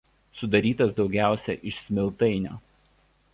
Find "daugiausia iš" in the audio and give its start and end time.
0.99-1.83